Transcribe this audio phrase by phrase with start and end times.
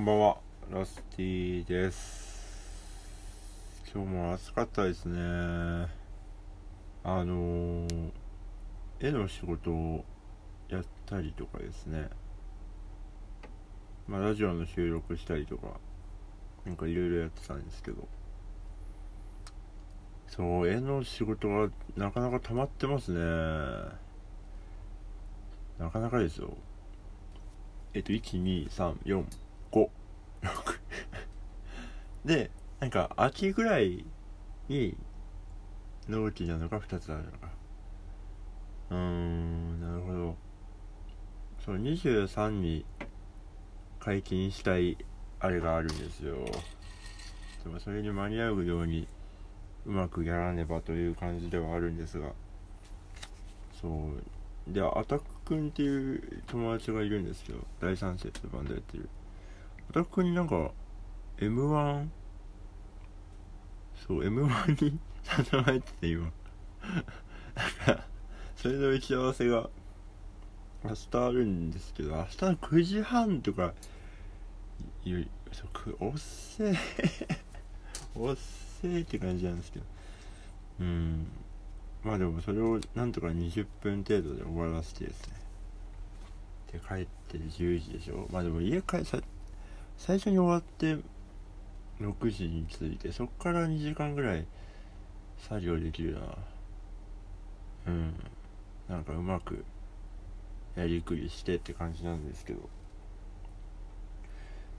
[0.00, 0.36] こんばんは、
[0.70, 3.04] ラスティです。
[3.94, 5.20] 今日も暑かったですね。
[7.04, 7.86] あの、
[8.98, 10.02] 絵の仕事を
[10.70, 12.08] やったりとかですね。
[14.08, 15.78] まあ、ラジオの収録したりとか、
[16.64, 18.08] なんかいろいろやってたんですけど。
[20.28, 23.20] そう、絵の仕事がなかなか溜まってますね。
[25.78, 26.56] なかなかですよ。
[27.92, 29.49] えっと、1、2、3、4、
[32.24, 32.50] で、
[32.80, 34.04] なんか、秋ぐらい
[34.68, 34.96] に、
[36.08, 37.50] 納期なのか2つあるのか。
[38.90, 40.36] うーん、なるほど。
[41.64, 42.84] そう、23に
[43.98, 44.96] 解禁したい、
[45.38, 46.36] あれがあるんですよ。
[47.64, 49.08] でも、それに間に合うように、
[49.86, 52.32] うまくやらねばという感じではあるんですが。
[53.80, 53.88] そ
[54.68, 54.72] う。
[54.72, 59.08] で、アタック君っていう友達がいるんですけど、第三世ってバンドやってる。
[59.92, 60.72] タク君になんか、
[61.38, 62.08] M1、
[64.06, 64.98] そう、M1 に
[65.52, 66.22] 誘われてて今。
[66.24, 68.06] なんか、
[68.56, 69.70] それの打ち合わせが、
[70.84, 73.74] 明日あるんですけど、明日の9時半とか、
[75.04, 76.74] いう、そ、くおっせえ、
[78.14, 79.84] おっせえって感じなんですけど。
[80.80, 81.26] うん。
[82.02, 85.34] まあでもそれをなんとか20分程度で終わらせてですね。
[86.72, 88.26] で、帰って10時でしょ。
[88.30, 89.18] まあでも家帰さ、
[90.00, 90.96] 最初に終わって
[92.00, 94.46] 6時に着いて、そっから2時間ぐらい
[95.36, 96.20] 作業できるな。
[97.88, 98.14] うん。
[98.88, 99.62] なんかうまく
[100.74, 102.68] やりくりしてって感じなんですけど。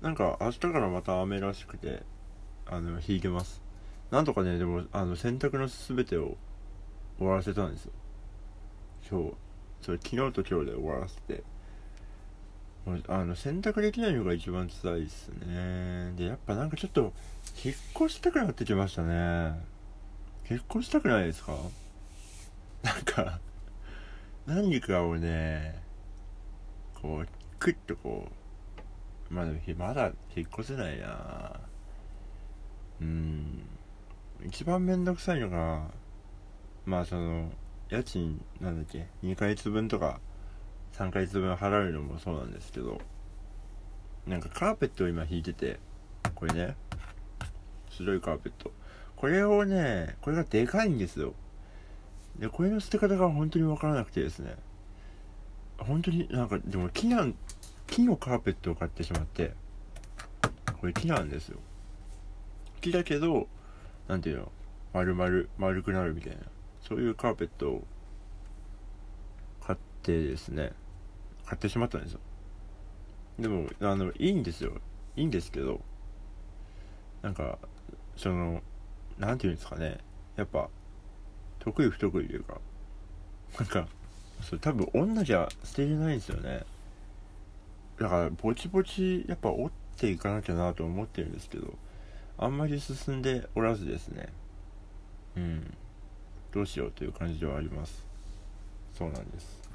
[0.00, 2.04] なんか明日からまた雨らしくて、
[2.66, 3.60] あの、引いてます。
[4.12, 6.36] なんとかね、でも、あの、洗濯の全てを
[7.18, 7.92] 終わらせたんですよ
[9.10, 9.34] 今日
[9.80, 11.42] それ昨日と今日で終わらせて
[13.08, 16.12] あの洗濯できないのが一番辛いっすね。
[16.16, 17.12] でやっぱなんかちょっと
[17.64, 19.60] 引っ越したくなってきましたね。
[20.50, 21.52] 引っ越したくないですか？
[22.82, 23.40] なんか
[24.46, 25.82] 何かをね
[26.94, 28.28] こうクッとこ
[29.30, 31.60] うまあでもまだ引っ越せないな。
[33.02, 33.62] うん。
[34.46, 35.82] 一番めんどくさいのが
[36.86, 37.50] まあその
[37.90, 40.20] 家賃なんだっけ？2ヶ月分とか
[40.94, 43.00] 3ヶ月分払うのもそうなんですけど
[44.26, 45.78] なんかカーペットを今引いてて
[46.34, 46.76] これね
[47.90, 48.72] 白いカーペット。
[49.16, 51.34] これをねこれがでかいんですよ。
[52.38, 54.54] でこれの捨て方が本当にわからなくてですね。
[55.78, 57.34] 本当になんかでも木なん
[57.88, 59.54] 木のカーペットを買ってしまって
[60.80, 61.58] これ木なんですよ。
[62.80, 63.48] 木だけど
[64.06, 64.52] なんていうの
[64.92, 66.38] 丸々丸くなるみたいな。
[66.80, 67.84] そういうカーペットを
[69.98, 70.72] ってですね
[71.46, 72.20] 買ってしまったんですよ。
[73.38, 74.72] でもあのいいんですよ。
[75.16, 75.80] いいんですけど
[77.22, 77.58] なんか
[78.16, 78.62] その
[79.18, 79.98] なんていうんですかね。
[80.36, 80.68] やっぱ
[81.58, 82.60] 得意不得意というか
[83.58, 83.88] なんか
[84.42, 86.64] それ多分女じゃ捨てれないんですよね。
[87.98, 91.74] だからぼちぼちやっぱ折っていかなきゃなと思ってるんですけど
[92.36, 94.28] あんまり進んでおらずですね。
[95.36, 95.74] うん。
[96.52, 98.06] どうしようという感じではあります。
[98.96, 99.67] そうなんです。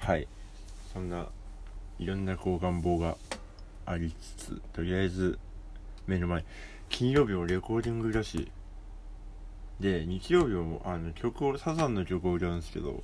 [0.00, 0.26] はい。
[0.92, 1.28] そんな
[1.98, 3.16] いろんなこう願望が
[3.86, 5.38] ありつつとりあえず
[6.06, 6.44] 目の前。
[6.88, 8.50] 金曜日もレコーディングだし。
[9.78, 13.02] で日曜日もあの曲をサザンの曲を歌うんですけど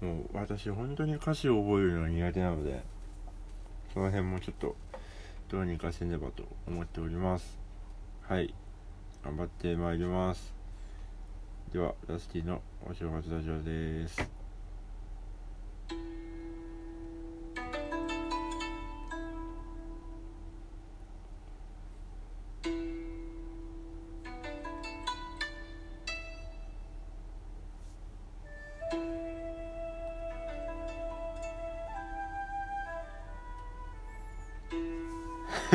[0.00, 2.84] もう私本当に歌詞を覚えるのが苦手なので
[3.92, 4.76] その辺もちょっと
[5.48, 7.58] どうにかせねばと思っております。
[8.22, 8.54] はい。
[9.24, 10.52] 頑張ってまいります。
[11.72, 14.43] ではラスティのお正月ラジオです。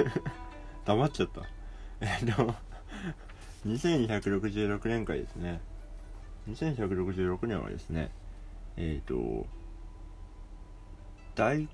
[0.85, 1.41] 黙っちゃった。
[2.01, 2.55] えっと
[3.67, 5.61] 2266年会ですね。
[6.49, 8.09] 2166年はですね
[8.77, 9.47] えっ、ー、と
[11.35, 11.67] 大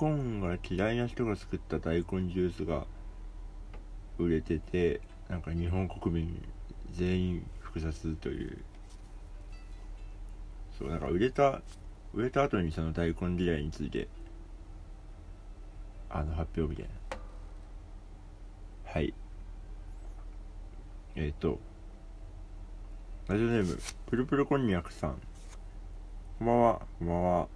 [0.00, 2.86] 根が嫌いな人が作った大根ジュースが
[4.18, 6.42] 売れててなんか日本国民
[6.92, 8.58] 全員複雑という。
[10.78, 11.62] そうなんか売れた
[12.12, 14.08] 売れた後にその大根嫌いについて
[16.10, 17.25] あの発表みたいな。
[18.96, 19.12] はい。
[21.16, 21.60] えっ、ー、と
[23.28, 25.20] ラジオネームプルプルこんにゃくさん。
[26.38, 26.80] こんばんは。
[26.98, 27.48] こんばんは。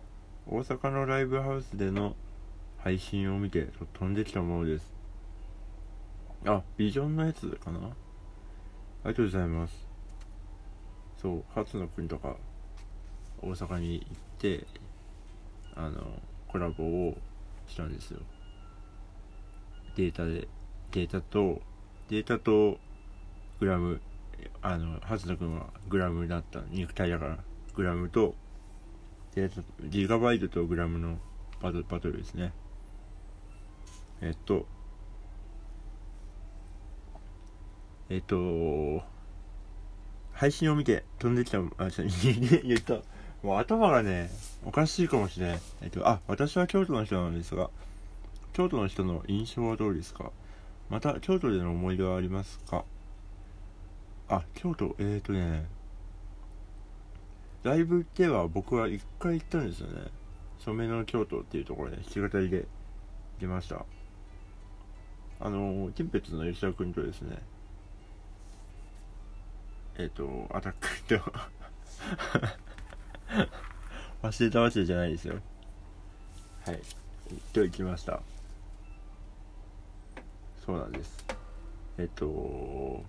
[0.47, 2.15] 大阪のライブハウスでの
[2.77, 4.93] 配信を見て飛んできたものです。
[6.45, 7.79] あビジョンのやつかな。
[7.79, 7.89] あり
[9.05, 9.89] がとうございます。
[11.23, 12.37] そう初の国とか
[13.41, 14.67] 大阪に行って
[15.75, 16.07] あの
[16.49, 17.17] コラボを
[17.67, 18.21] したんですよ。
[19.97, 20.47] データで。
[20.93, 21.61] データと
[22.09, 22.79] データと
[23.61, 24.01] グラム
[24.63, 27.39] あの初野くんはグラムだった肉体だから。
[27.75, 28.35] グラムと
[29.35, 31.19] データギガバイトとグラムの
[31.63, 32.53] バトバトルですね。
[34.21, 34.67] えっと
[38.09, 39.03] えっと
[40.33, 42.05] 配信を見て飛んできたあちょ
[42.65, 42.95] 言った。
[43.43, 44.31] もう頭がね
[44.65, 47.71] おかしいかもしれないえっとあ私は京都の人なんですが
[48.53, 50.33] 京都の人の印象はどうですか？
[50.91, 52.85] また京都での思い出はありますか？
[54.29, 55.65] あ京都えーとね
[57.63, 60.09] ライブでは僕は一回行ったんですよね。
[60.59, 62.67] 染めの京都っていうところで弾き語りで
[63.39, 63.85] 出ました。
[65.41, 67.39] あのティンペツの吉田君とですね
[69.97, 71.17] えっ、ー、とアタックと
[74.23, 75.37] 忘れたわけじゃないですよ。
[76.67, 76.81] はい
[77.53, 78.21] と行きました。
[80.70, 81.25] そうなんです。
[81.99, 83.02] えっ、と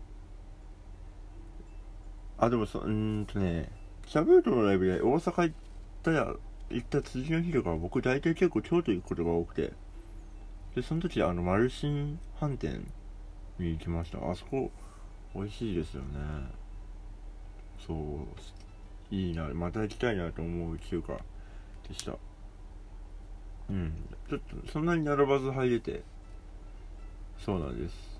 [2.39, 3.69] あでもそうんとね
[4.07, 5.55] シャブートのライブで大阪行っ
[6.01, 6.33] たら
[6.71, 9.73] 行った辻の日とか僕大体結構京都行くことが多くて
[10.73, 12.83] でその時あのマルシン飯店
[13.59, 14.17] に行きました。
[14.17, 14.71] あそこ
[15.35, 16.07] 美味しいですよね。
[17.85, 21.13] そういいなまた行きたいなと思う中華
[21.87, 22.13] でした。
[23.69, 23.93] うん
[24.27, 26.01] ちょっとそんなに並ばず入れて
[27.43, 28.11] そうなんです。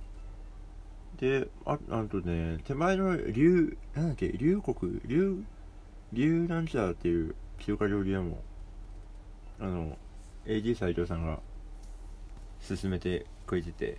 [1.18, 5.44] でああとね手前の龍なんだっけ龍国龍
[6.14, 8.42] 龍なんちゃらっていう中華料理屋も
[9.60, 9.98] あの
[10.46, 11.40] AD 斎藤さんが
[12.60, 13.98] 進めてくれてて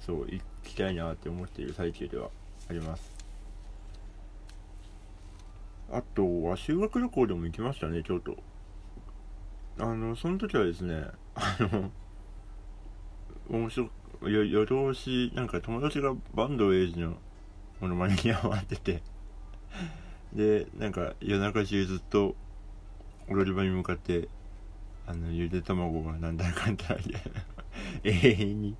[0.00, 2.30] そう行きたいなって思っている最中では
[2.68, 3.10] あります。
[5.92, 8.36] あとは修学旅行でも行きましたね京都。
[9.78, 11.04] あのその時はですね
[11.34, 11.90] あの
[13.50, 13.90] 面白
[14.22, 17.16] よ夜通しなんか友達が坂東栄治の
[17.80, 19.02] ものまねにハマってて。
[20.32, 22.36] でなんか夜中中ずっと
[23.28, 24.28] 踊り場に向かって
[25.06, 27.42] あのゆで卵がなんだかんだみたいな
[28.04, 28.76] 永遠に。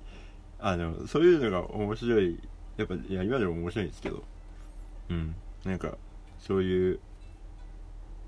[0.59, 2.39] あのそういうのが面白い。
[2.77, 4.23] やっぱいや今でも面白いんですけど。
[5.09, 5.35] うん。
[5.65, 5.97] なんか
[6.39, 6.99] そういう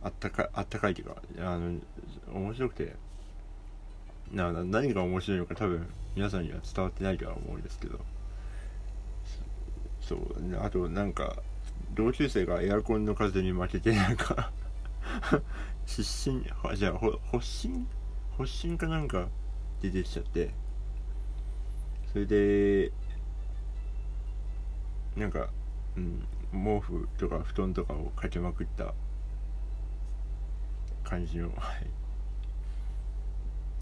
[0.01, 1.79] あったかあったかいっていうかあの
[2.33, 2.95] 面白くて。
[4.31, 7.99] な何が面白いのか多分皆さんには伝わってないとは思うんですけど。
[10.01, 10.19] そう
[10.59, 11.37] あとなんか
[11.95, 14.51] 同級生がエアコンの風に負けてなんか
[15.85, 16.43] 失神
[16.75, 16.99] じゃあ
[17.31, 17.87] 発疹？
[18.37, 19.29] 発疹かなんか
[19.81, 20.51] 出てきちゃって。
[22.11, 22.91] それで
[25.15, 25.49] なんか、
[25.97, 28.93] うん、毛布とか布団とかをかけまくった
[31.03, 32.02] 感じのはい。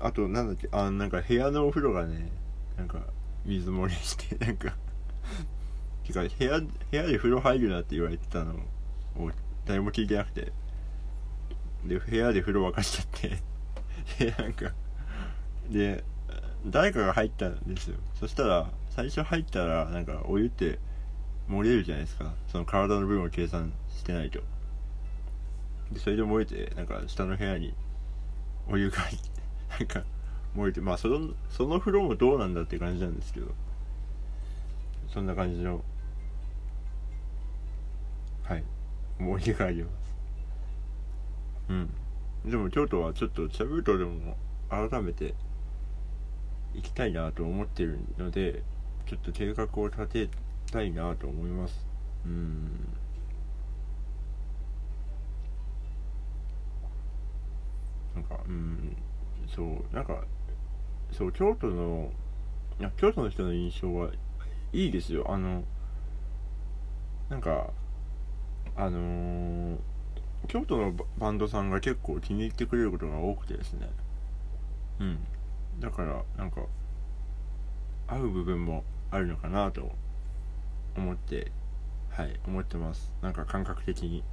[0.01, 0.67] あとなんだっけ？
[0.71, 2.29] あなんか部屋のお風呂がね
[2.77, 2.99] なんか
[3.45, 4.75] 水漏れしてなんか
[6.03, 8.55] てか部屋部屋で風呂入るなって言われてたの
[9.17, 9.31] を
[9.65, 10.51] 誰も聞いてなくて。
[11.83, 13.39] で部屋で風呂沸かしちゃって。
[14.23, 14.71] でなんか
[15.67, 16.03] で
[16.63, 17.97] 誰かが入ったんですよ。
[18.19, 20.77] そしたら最初入ったらなんかお湯って
[21.49, 22.33] 漏れるじゃないですか。
[22.51, 24.41] その体の部分を計算してないと。
[25.91, 27.73] でそれで燃えてなんか下の部屋に
[28.69, 29.29] お湯が入って
[29.79, 30.03] なんか
[30.53, 33.47] 燃えてまあそのその風呂もどうなんだって感じなんですけど。
[35.13, 35.83] そんな感じの。
[38.43, 38.63] はい。
[39.19, 40.15] 思い出があります。
[41.69, 41.89] うん。
[42.49, 44.37] でも京都はちょっと茶封筒でも
[44.69, 45.35] 改めて
[46.73, 48.63] 行きたいなと思ってるので
[49.05, 50.29] ちょっと計画を立て
[50.71, 51.85] たいなと思います。
[52.25, 52.87] うん。
[58.15, 58.95] なんかうん。
[59.55, 60.23] そうなんか
[61.11, 62.09] そう京都の
[62.79, 64.09] いや京都の人の印象は
[64.73, 65.25] いいですよ。
[65.29, 65.63] あの
[67.29, 67.69] なんか
[68.75, 69.77] あのー、
[70.47, 73.89] 京都のバンドさんが結構気に入ってくれることが多くてですね。
[74.99, 75.19] うん。
[75.79, 76.61] だからなんか
[78.07, 79.91] 合う部分もあるのかなと
[80.95, 81.51] 思って
[82.09, 83.13] はい思ってます。
[83.21, 84.23] なんか感覚的に。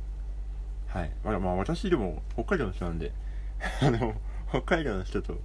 [0.87, 1.11] はい。
[1.25, 3.13] まあ、まあ、私でも北海道の人なんで
[3.83, 4.15] あの
[4.50, 5.38] 北海道の人と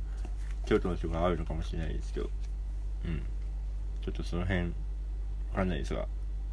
[0.66, 2.30] 京都の人が合うのかもしれないですけど
[3.06, 3.22] うん
[4.02, 4.68] ちょっとその辺わ
[5.56, 6.08] かんないですが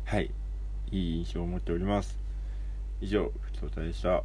[0.05, 0.31] はい
[0.91, 2.19] いい印象を持っております
[3.01, 4.25] 以上ふつでした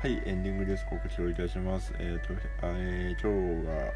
[0.00, 0.86] はい、エンディングです。
[0.88, 1.92] 告知をいたします。
[1.98, 3.92] えっ、ー、と、えー、今日は、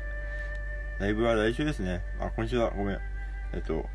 [0.98, 2.02] ライブは来週ですね。
[2.18, 2.70] あ、今週だ。
[2.70, 2.98] ごめん。
[3.52, 3.88] えっ、ー、と、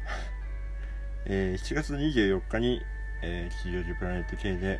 [1.30, 2.82] え7月24日に、
[3.22, 4.80] えー、吉祥寺プラネット系で、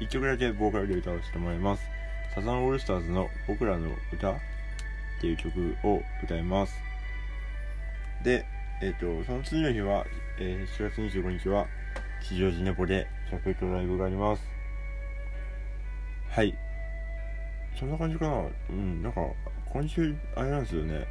[0.00, 1.82] 1曲だけボーカルで歌わせてもらいます。
[2.34, 4.36] サザンオールスターズの僕らの歌っ
[5.20, 6.74] ていう曲を歌います。
[8.22, 8.44] で、
[8.82, 10.04] えっ、と、その次の日は、
[10.38, 11.66] えー7月25日は、
[12.20, 14.42] 吉祥寺ネポでチャペットライブがあります。
[16.28, 16.54] はい。
[17.78, 18.44] そんな感じかな。
[18.70, 19.20] うん、なんか、
[19.64, 21.06] 今週、あれなんですよね。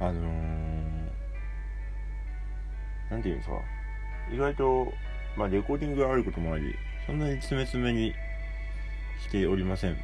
[0.00, 0.53] あのー、
[3.10, 3.60] なんていうんですか？
[4.32, 4.92] 意外と、
[5.36, 6.74] まあ、レコーディングがあることもあり、
[7.06, 8.14] そんなに詰め詰めに
[9.22, 9.96] しておりません。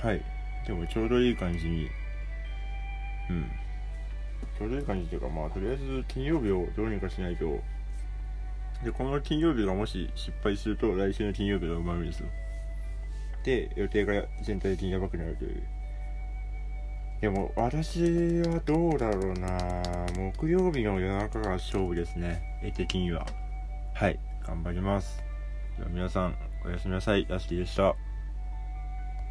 [0.00, 0.22] はい。
[0.66, 1.88] でも、ちょうどいい感じに、
[3.30, 3.50] うん。
[4.58, 7.60] ちょうどいい感じというか、まあ、とりあえず金曜日をどうにかしないと、
[8.84, 12.28] で、この金曜日がもし失敗すると、来週の金曜日が埋まるんですよ。
[13.44, 15.62] で、予定が全体的にやばくなるという。
[17.20, 18.00] でも、私
[18.42, 19.82] はどうだろうな
[20.36, 22.60] 木曜日の夜中が勝負ですね。
[22.62, 23.26] 絵的には。
[23.94, 25.24] はい、頑張ります。
[25.78, 27.26] では皆さん、おやすみなさい。
[27.28, 27.94] ラスティでした。